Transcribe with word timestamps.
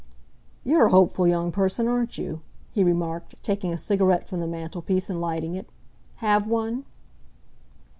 "You're 0.63 0.87
a 0.87 0.89
hopeful 0.89 1.27
young 1.27 1.51
person, 1.51 1.87
aren't 1.87 2.17
you?" 2.17 2.41
he 2.71 2.83
remarked, 2.83 3.35
taking 3.43 3.71
a 3.71 3.77
cigarette 3.77 4.27
from 4.27 4.39
the 4.39 4.47
mantelpiece 4.47 5.11
and 5.11 5.21
lighting 5.21 5.53
it. 5.53 5.69
"Have 6.15 6.47
one?" 6.47 6.85